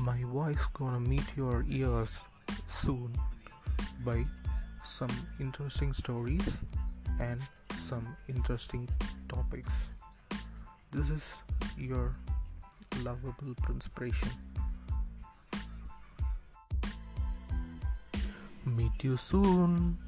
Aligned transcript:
My 0.00 0.22
voice 0.24 0.64
gonna 0.72 0.98
meet 0.98 1.36
your 1.36 1.62
ears 1.68 2.08
soon 2.68 3.12
by 4.02 4.24
some 4.82 5.10
interesting 5.38 5.92
stories 5.92 6.56
and 7.20 7.38
some 7.86 8.16
interesting 8.26 8.88
topics. 9.28 9.70
This 10.90 11.10
is 11.10 11.22
your 11.76 12.12
lovable 13.04 13.54
inspiration. 13.68 14.30
Meet 18.64 19.04
you 19.04 19.18
soon. 19.18 19.98